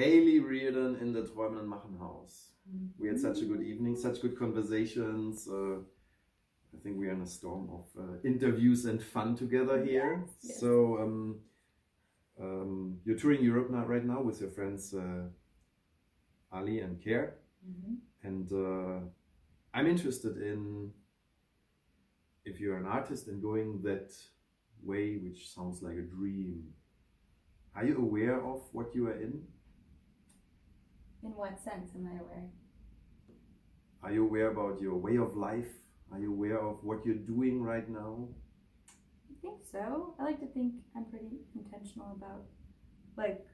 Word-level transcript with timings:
Haley 0.00 0.40
Reardon 0.40 0.96
in 1.00 1.12
the 1.12 1.22
Träumen 1.22 1.58
und 1.58 1.68
Machen 1.68 1.98
House. 1.98 2.52
We 2.98 3.08
had 3.08 3.18
such 3.18 3.40
a 3.42 3.44
good 3.46 3.62
evening, 3.62 3.96
such 3.96 4.20
good 4.20 4.36
conversations. 4.38 5.48
Uh, 5.48 5.78
I 6.74 6.78
think 6.82 6.98
we 6.98 7.06
are 7.06 7.12
in 7.12 7.22
a 7.22 7.26
storm 7.26 7.70
of 7.72 7.86
uh, 7.98 8.02
interviews 8.24 8.84
and 8.84 9.00
fun 9.02 9.36
together 9.36 9.82
here. 9.82 10.24
Yes, 10.26 10.36
yes. 10.42 10.60
So 10.60 10.98
um, 10.98 11.36
um, 12.40 12.98
you're 13.04 13.16
touring 13.16 13.42
Europe 13.42 13.70
now, 13.70 13.86
right 13.86 14.04
now, 14.04 14.20
with 14.20 14.40
your 14.40 14.50
friends 14.50 14.92
uh, 14.92 15.28
Ali 16.52 16.80
and 16.80 17.00
Care, 17.02 17.36
Mhm. 17.66 17.96
and 18.22 18.52
uh, 18.52 19.00
I'm 19.72 19.86
interested 19.86 20.36
in 20.36 20.92
if 22.44 22.60
you're 22.60 22.76
an 22.76 22.86
artist 22.86 23.28
and 23.28 23.40
going 23.42 23.82
that 23.82 24.12
way, 24.82 25.16
which 25.16 25.48
sounds 25.54 25.82
like 25.82 25.96
a 25.96 26.02
dream. 26.16 26.74
Are 27.74 27.84
you 27.86 27.96
aware 27.98 28.40
of 28.44 28.60
what 28.72 28.94
you 28.94 29.06
are 29.08 29.18
in? 29.20 29.46
In 31.26 31.32
what 31.32 31.58
sense 31.58 31.90
am 31.96 32.06
I 32.06 32.20
aware? 32.20 32.44
Are 34.04 34.12
you 34.12 34.22
aware 34.22 34.52
about 34.52 34.80
your 34.80 34.94
way 34.94 35.16
of 35.16 35.36
life? 35.36 35.72
Are 36.12 36.20
you 36.20 36.32
aware 36.32 36.60
of 36.60 36.84
what 36.84 37.04
you're 37.04 37.16
doing 37.16 37.60
right 37.60 37.88
now? 37.88 38.28
I 39.28 39.34
think 39.42 39.58
so. 39.72 40.14
I 40.20 40.22
like 40.22 40.38
to 40.38 40.46
think 40.46 40.74
I'm 40.94 41.04
pretty 41.06 41.40
intentional 41.56 42.12
about 42.12 42.44
like 43.16 43.44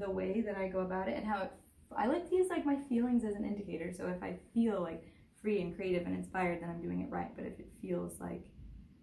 the 0.00 0.10
way 0.10 0.40
that 0.40 0.56
I 0.56 0.66
go 0.66 0.80
about 0.80 1.08
it 1.08 1.16
and 1.16 1.24
how 1.24 1.42
it, 1.42 1.52
I 1.96 2.06
like 2.06 2.28
to 2.28 2.34
use 2.34 2.48
like 2.50 2.66
my 2.66 2.76
feelings 2.88 3.22
as 3.22 3.36
an 3.36 3.44
indicator. 3.44 3.92
So 3.96 4.08
if 4.08 4.20
I 4.20 4.40
feel 4.52 4.82
like 4.82 5.04
free 5.40 5.60
and 5.60 5.76
creative 5.76 6.04
and 6.06 6.16
inspired, 6.16 6.60
then 6.60 6.70
I'm 6.70 6.82
doing 6.82 7.02
it 7.02 7.10
right. 7.10 7.30
But 7.36 7.46
if 7.46 7.60
it 7.60 7.68
feels 7.80 8.18
like 8.18 8.46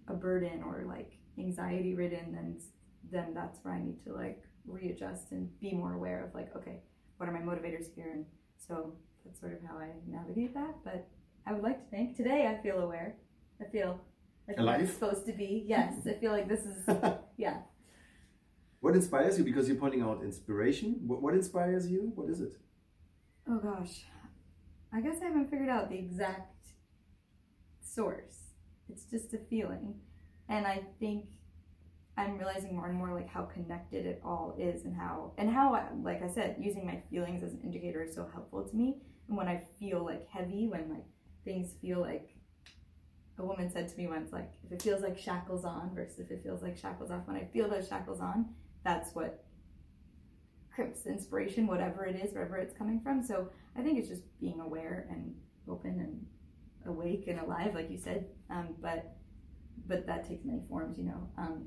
a 0.09 0.13
burden 0.13 0.61
or 0.65 0.83
like 0.85 1.13
anxiety 1.37 1.95
ridden, 1.95 2.33
then 2.33 2.59
then 3.13 3.33
that's 3.33 3.59
where 3.63 3.75
I 3.75 3.81
need 3.81 4.03
to 4.03 4.13
like 4.13 4.43
readjust 4.67 5.31
and 5.31 5.57
be 5.61 5.71
more 5.71 5.93
aware 5.93 6.25
of 6.25 6.35
like 6.35 6.53
okay, 6.57 6.81
my 7.39 7.53
motivators 7.53 7.93
here? 7.95 8.11
And 8.13 8.25
so 8.57 8.93
that's 9.25 9.39
sort 9.39 9.53
of 9.53 9.59
how 9.67 9.77
I 9.77 9.89
navigate 10.07 10.53
that. 10.53 10.75
But 10.83 11.07
I 11.45 11.53
would 11.53 11.63
like 11.63 11.83
to 11.83 11.89
think 11.89 12.15
today 12.15 12.47
I 12.47 12.61
feel 12.61 12.79
aware. 12.79 13.15
I 13.61 13.65
feel 13.65 13.99
like 14.47 14.79
I'm 14.79 14.87
supposed 14.87 15.25
to 15.25 15.33
be. 15.33 15.63
Yes, 15.67 15.93
I 16.07 16.13
feel 16.13 16.31
like 16.31 16.47
this 16.47 16.61
is 16.61 16.77
yeah. 17.37 17.57
what 18.79 18.95
inspires 18.95 19.37
you? 19.37 19.43
Because 19.43 19.67
you're 19.67 19.77
pointing 19.77 20.01
out 20.01 20.21
inspiration. 20.23 20.95
What, 21.05 21.21
what 21.21 21.33
inspires 21.33 21.89
you? 21.89 22.11
What 22.15 22.29
is 22.29 22.41
it? 22.41 22.53
Oh 23.47 23.59
gosh, 23.59 24.05
I 24.93 25.01
guess 25.01 25.17
I 25.21 25.25
haven't 25.25 25.49
figured 25.49 25.69
out 25.69 25.89
the 25.89 25.97
exact 25.97 26.67
source. 27.81 28.53
It's 28.91 29.05
just 29.05 29.33
a 29.33 29.39
feeling, 29.49 29.95
and 30.47 30.65
I 30.65 30.83
think 30.99 31.25
I'm 32.19 32.37
realizing 32.37 32.75
more 32.75 32.87
and 32.87 32.97
more 32.97 33.13
like 33.13 33.29
how 33.29 33.43
connected 33.43 34.05
it 34.05 34.21
all 34.25 34.55
is, 34.59 34.83
and 34.83 34.93
how 34.95 35.33
and 35.37 35.49
how 35.49 35.71
like 36.03 36.21
I 36.21 36.27
said, 36.27 36.57
using 36.59 36.85
my 36.85 37.01
feelings 37.09 37.43
as 37.43 37.53
an 37.53 37.61
indicator 37.63 38.03
is 38.03 38.13
so 38.13 38.29
helpful 38.31 38.67
to 38.67 38.75
me. 38.75 38.97
And 39.29 39.37
when 39.37 39.47
I 39.47 39.63
feel 39.79 40.03
like 40.03 40.27
heavy, 40.27 40.67
when 40.67 40.89
like 40.89 41.05
things 41.45 41.75
feel 41.81 42.01
like 42.01 42.35
a 43.37 43.45
woman 43.45 43.71
said 43.71 43.87
to 43.87 43.97
me 43.97 44.07
once, 44.07 44.33
like 44.33 44.51
if 44.65 44.71
it 44.73 44.81
feels 44.81 45.01
like 45.01 45.17
shackles 45.17 45.63
on 45.63 45.95
versus 45.95 46.19
if 46.19 46.29
it 46.29 46.43
feels 46.43 46.61
like 46.61 46.77
shackles 46.77 47.09
off. 47.09 47.25
When 47.25 47.37
I 47.37 47.45
feel 47.53 47.69
those 47.69 47.87
shackles 47.87 48.19
on, 48.19 48.53
that's 48.83 49.15
what 49.15 49.45
crimps 50.75 51.07
inspiration, 51.07 51.67
whatever 51.67 52.05
it 52.05 52.17
is, 52.17 52.33
wherever 52.33 52.57
it's 52.57 52.77
coming 52.77 52.99
from. 52.99 53.23
So 53.23 53.49
I 53.77 53.81
think 53.81 53.97
it's 53.97 54.09
just 54.09 54.23
being 54.41 54.59
aware 54.59 55.07
and 55.09 55.33
open 55.69 55.99
and 56.01 56.25
awake 56.85 57.25
and 57.27 57.39
alive, 57.39 57.75
like 57.75 57.89
you 57.89 57.97
said. 57.97 58.25
Um, 58.49 58.75
but 58.81 59.15
but 59.87 60.05
that 60.05 60.27
takes 60.27 60.43
many 60.43 60.63
forms, 60.67 60.97
you 60.97 61.05
know. 61.05 61.29
Um, 61.37 61.65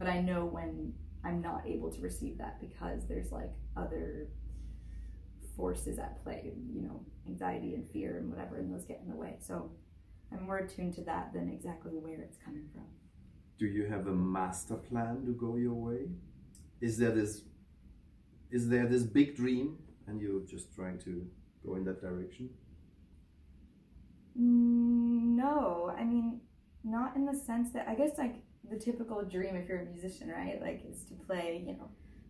but 0.00 0.08
I 0.08 0.20
know 0.22 0.46
when 0.46 0.94
I'm 1.24 1.42
not 1.42 1.64
able 1.66 1.92
to 1.92 2.00
receive 2.00 2.38
that 2.38 2.60
because 2.60 3.06
there's 3.06 3.30
like 3.32 3.52
other 3.76 4.28
forces 5.56 5.98
at 5.98 6.22
play, 6.24 6.52
you 6.72 6.82
know, 6.82 7.04
anxiety 7.28 7.74
and 7.74 7.88
fear 7.90 8.18
and 8.18 8.30
whatever, 8.30 8.56
and 8.56 8.72
those 8.72 8.84
get 8.86 9.00
in 9.04 9.10
the 9.10 9.16
way. 9.16 9.36
So 9.40 9.70
I'm 10.32 10.44
more 10.44 10.58
attuned 10.58 10.94
to 10.94 11.02
that 11.04 11.32
than 11.34 11.50
exactly 11.50 11.92
where 11.92 12.22
it's 12.22 12.38
coming 12.44 12.68
from. 12.72 12.86
Do 13.58 13.66
you 13.66 13.86
have 13.86 14.06
a 14.08 14.12
master 14.12 14.76
plan 14.76 15.24
to 15.26 15.32
go 15.32 15.56
your 15.56 15.74
way? 15.74 16.08
Is 16.80 16.98
there 16.98 17.12
this 17.12 17.42
is 18.50 18.68
there 18.68 18.86
this 18.86 19.04
big 19.04 19.36
dream 19.36 19.78
and 20.06 20.20
you're 20.20 20.40
just 20.46 20.74
trying 20.74 20.98
to 21.00 21.26
go 21.64 21.76
in 21.76 21.84
that 21.84 22.00
direction? 22.00 22.50
Mm, 24.38 25.36
No, 25.36 25.94
I 25.96 26.04
mean, 26.04 26.40
not 26.84 27.16
in 27.16 27.26
the 27.26 27.34
sense 27.34 27.72
that 27.72 27.88
I 27.88 27.94
guess 27.94 28.18
like 28.18 28.42
the 28.70 28.78
typical 28.78 29.22
dream 29.22 29.56
if 29.56 29.68
you're 29.68 29.80
a 29.80 29.84
musician, 29.84 30.28
right? 30.28 30.60
Like 30.60 30.82
is 30.88 31.04
to 31.04 31.14
play, 31.14 31.64
you 31.66 31.72
know, 31.74 31.88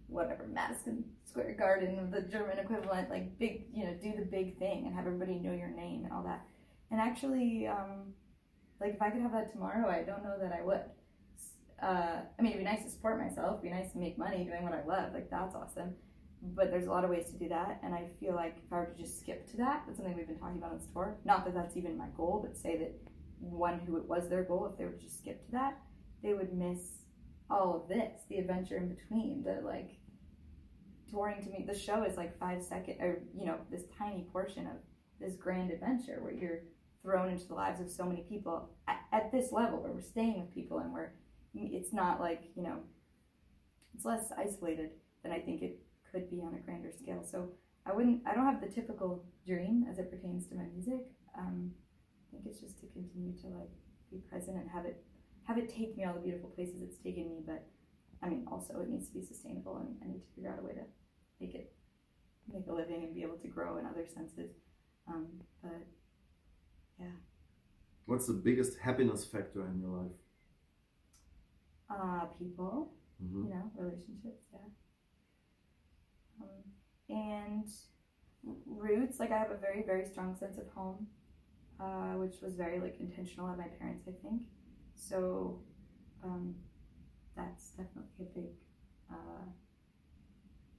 whatever 0.09 0.47
Madison 0.53 1.05
Square 1.25 1.55
Garden, 1.59 2.11
the 2.11 2.23
German 2.23 2.59
equivalent, 2.59 3.11
like 3.11 3.39
big, 3.39 3.67
you 3.73 3.85
know, 3.85 3.95
do 3.95 4.13
the 4.19 4.25
big 4.25 4.59
thing 4.59 4.87
and 4.87 4.95
have 4.95 5.07
everybody 5.07 5.35
know 5.35 5.53
your 5.53 5.69
name 5.69 6.05
and 6.05 6.13
all 6.13 6.23
that. 6.25 6.43
And 6.91 7.01
actually, 7.01 7.69
um, 7.69 8.15
like 8.81 8.95
if 8.95 9.03
I 9.03 9.11
could 9.11 9.23
have 9.23 9.33
that 9.33 9.53
tomorrow, 9.53 9.89
I 9.89 10.03
don't 10.03 10.25
know 10.25 10.37
that 10.41 10.53
I 10.53 10.63
would. 10.63 10.81
Uh, 11.83 12.21
I 12.39 12.43
mean, 12.43 12.53
it'd 12.53 12.65
be 12.65 12.71
nice 12.71 12.85
to 12.85 12.91
support 12.91 13.19
myself, 13.19 13.61
it'd 13.61 13.63
be 13.63 13.71
nice 13.71 13.93
to 13.93 13.99
make 13.99 14.19
money 14.19 14.45
doing 14.45 14.63
what 14.63 14.75
I 14.75 14.85
love, 14.85 15.15
like 15.15 15.31
that's 15.31 15.55
awesome. 15.55 15.95
But 16.43 16.71
there's 16.71 16.87
a 16.87 16.91
lot 16.91 17.05
of 17.05 17.11
ways 17.11 17.31
to 17.31 17.39
do 17.39 17.49
that, 17.49 17.81
and 17.83 17.95
I 17.95 18.09
feel 18.19 18.35
like 18.35 18.57
if 18.65 18.73
I 18.73 18.77
were 18.77 18.87
to 18.87 19.03
just 19.03 19.21
skip 19.21 19.51
to 19.51 19.57
that, 19.59 19.85
that's 19.87 19.99
something 19.99 20.15
we've 20.17 20.27
been 20.27 20.39
talking 20.39 20.59
about 20.59 20.73
on 20.73 20.79
this 20.79 20.87
tour. 20.93 21.17
Not 21.25 21.45
that 21.45 21.55
that's 21.55 21.77
even 21.77 21.97
my 21.97 22.09
goal, 22.17 22.41
but 22.43 22.57
say 22.57 22.79
that 22.79 22.95
one 23.39 23.81
who 23.81 23.97
it 23.97 24.07
was 24.07 24.29
their 24.29 24.45
goal, 24.45 24.67
if 24.71 24.79
they 24.79 24.85
were 24.85 24.93
to 24.93 24.99
just 24.99 25.19
skip 25.19 25.45
to 25.47 25.53
that, 25.53 25.79
they 26.23 26.35
would 26.35 26.53
miss 26.53 26.79
all 27.51 27.75
of 27.75 27.89
this, 27.89 28.23
the 28.29 28.39
adventure 28.39 28.77
in 28.77 28.89
between, 28.89 29.43
the 29.43 29.61
like 29.65 29.99
touring 31.11 31.43
to 31.43 31.51
me. 31.51 31.65
The 31.67 31.79
show 31.79 32.05
is 32.05 32.17
like 32.17 32.39
five 32.39 32.63
second, 32.63 33.01
or 33.01 33.23
you 33.37 33.47
know, 33.47 33.59
this 33.71 33.85
tiny 33.99 34.27
portion 34.33 34.67
of 34.67 34.77
this 35.21 35.37
grand 35.37 35.71
adventure 35.71 36.19
where 36.21 36.33
you're 36.33 36.61
thrown 37.03 37.31
into 37.31 37.47
the 37.47 37.55
lives 37.55 37.81
of 37.81 37.91
so 37.91 38.05
many 38.05 38.23
people 38.29 38.71
at, 38.87 39.01
at 39.13 39.33
this 39.33 39.53
level, 39.53 39.83
where 39.83 39.93
we're 39.93 40.01
staying 40.01 40.41
with 40.41 40.55
people 40.55 40.79
and 40.79 40.93
we're. 40.93 41.13
It's 41.53 41.93
not 41.93 42.21
like 42.21 42.43
you 42.55 42.63
know, 42.63 42.77
it's 43.95 44.05
less 44.05 44.31
isolated 44.39 44.91
than 45.25 45.33
I 45.33 45.41
think 45.41 45.63
it 45.63 45.81
could 46.13 46.31
be 46.31 46.43
on 46.43 46.55
a 46.55 46.59
grander 46.59 46.93
scale. 46.93 47.25
So 47.25 47.49
I 47.85 47.93
wouldn't. 47.93 48.23
I 48.27 48.35
don't 48.35 48.47
have 48.47 48.61
the 48.61 48.69
typical 48.69 49.25
dream 49.45 49.87
as 49.91 49.99
it 49.99 50.11
pertains 50.11 50.47
to 50.49 50.55
my 50.55 50.65
music. 50.73 51.07
Um, 51.37 51.73
I 52.29 52.37
think 52.37 52.47
it's 52.47 52.61
just 52.61 52.79
to 52.81 52.87
continue 52.87 53.33
to 53.41 53.49
like 53.49 53.71
be 54.13 54.19
present 54.31 54.59
and 54.59 54.71
have 54.71 54.85
it 54.85 55.03
have 55.51 55.59
it 55.59 55.69
take 55.69 55.97
me 55.97 56.05
all 56.05 56.15
the 56.15 56.21
beautiful 56.21 56.51
places 56.51 56.81
it's 56.83 56.99
taken 56.99 57.29
me. 57.29 57.43
But 57.45 57.67
I 58.23 58.29
mean, 58.29 58.47
also 58.51 58.81
it 58.81 58.89
needs 58.89 59.09
to 59.09 59.15
be 59.15 59.23
sustainable, 59.23 59.77
and 59.79 59.97
I 60.03 60.07
need 60.07 60.23
to 60.23 60.35
figure 60.35 60.51
out 60.53 60.61
a 60.61 60.63
way 60.63 60.75
to 60.75 60.85
make 61.41 61.55
it 61.55 61.73
make 62.53 62.67
a 62.69 62.73
living 62.73 63.03
and 63.05 63.15
be 63.15 63.23
able 63.23 63.39
to 63.39 63.49
grow 63.49 63.79
in 63.79 63.87
other 63.87 64.07
senses. 64.07 64.51
Um, 65.09 65.27
but 65.63 65.87
yeah. 66.99 67.17
What's 68.07 68.27
the 68.27 68.33
biggest 68.33 68.79
happiness 68.79 69.25
factor 69.25 69.67
in 69.67 69.81
your 69.81 69.91
life? 69.91 70.13
uh, 71.91 72.27
people, 72.39 72.93
Mhm. 73.21 73.45
you 73.45 73.51
know, 73.51 73.71
relationships, 73.77 74.45
yeah. 74.53 74.61
Um, 76.41 76.63
and 77.09 77.69
roots, 78.67 79.19
like 79.19 79.33
I 79.33 79.39
have 79.39 79.51
a 79.51 79.57
very, 79.57 79.83
very 79.83 80.05
strong 80.05 80.37
sense 80.37 80.57
of 80.59 80.69
home, 80.69 81.09
uh, 81.81 82.15
which 82.15 82.41
was 82.41 82.55
very 82.55 82.79
like 82.79 83.01
intentional 83.01 83.49
of 83.51 83.59
my 83.59 83.67
parents, 83.67 84.07
I 84.07 84.13
think. 84.23 84.43
So 85.01 85.59
um, 86.23 86.55
that's 87.35 87.71
definitely 87.71 88.21
a 88.21 88.39
big, 88.39 88.51
uh, 89.11 89.45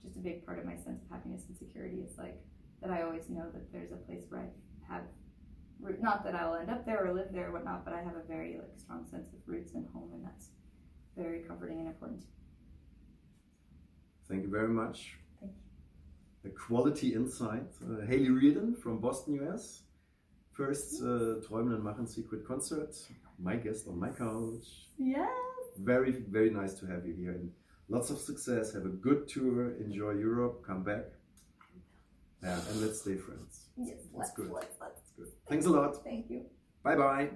just 0.03 0.17
a 0.17 0.19
big 0.19 0.45
part 0.45 0.59
of 0.59 0.65
my 0.65 0.75
sense 0.75 1.01
of 1.03 1.09
happiness 1.09 1.43
and 1.47 1.57
security 1.57 1.97
is 1.97 2.17
like 2.17 2.39
that 2.81 2.91
I 2.91 3.01
always 3.01 3.29
know 3.29 3.45
that 3.51 3.71
there's 3.71 3.91
a 3.91 3.97
place 3.97 4.23
where 4.29 4.41
I 4.41 4.93
have 4.93 5.03
root. 5.79 6.01
Not 6.01 6.23
that 6.23 6.35
I'll 6.35 6.55
end 6.55 6.69
up 6.69 6.85
there 6.85 7.05
or 7.05 7.13
live 7.13 7.29
there 7.31 7.49
or 7.49 7.53
whatnot, 7.53 7.83
but 7.83 7.93
I 7.93 8.01
have 8.01 8.15
a 8.15 8.27
very 8.27 8.57
like 8.57 8.77
strong 8.77 9.05
sense 9.05 9.33
of 9.33 9.39
roots 9.45 9.73
and 9.73 9.87
home, 9.93 10.11
and 10.13 10.23
that's 10.23 10.49
very 11.17 11.39
comforting 11.41 11.79
and 11.79 11.87
important. 11.87 12.23
Thank 14.29 14.43
you 14.43 14.49
very 14.49 14.69
much. 14.69 15.17
Thank 15.39 15.53
you. 16.43 16.51
A 16.51 16.53
quality 16.53 17.15
insight. 17.15 17.69
Uh, 17.83 18.05
Haley 18.05 18.29
Reardon 18.29 18.75
from 18.75 18.99
Boston, 18.99 19.33
US. 19.41 19.83
First 20.53 21.01
uh, 21.01 21.41
Träumen 21.41 21.73
und 21.73 21.83
Machen 21.83 22.07
Secret 22.07 22.45
Concert. 22.45 22.93
My 23.41 23.55
guest 23.55 23.87
on 23.87 23.99
my 23.99 24.09
couch. 24.09 24.67
Yes. 24.97 25.29
Very, 25.79 26.23
very 26.29 26.49
nice 26.49 26.73
to 26.75 26.85
have 26.85 27.05
you 27.05 27.15
here. 27.15 27.31
And 27.31 27.51
lots 27.89 28.09
of 28.09 28.19
success. 28.19 28.73
Have 28.73 28.85
a 28.85 28.89
good 28.89 29.27
tour. 29.27 29.75
Enjoy 29.79 30.11
Europe. 30.11 30.63
Come 30.65 30.83
back. 30.83 31.05
Yeah, 32.43 32.59
and 32.69 32.81
let's 32.81 33.01
stay 33.01 33.17
friends. 33.17 33.67
Yes. 33.77 33.97
That's 33.97 34.13
Let's, 34.13 34.31
good. 34.31 34.51
let's, 34.51 34.65
let's. 34.81 34.99
That's 34.99 35.11
good. 35.17 35.27
Thanks 35.47 35.65
a 35.65 35.69
lot. 35.69 36.03
Thank 36.03 36.29
you. 36.29 36.45
Bye 36.83 36.95
bye. 36.95 37.29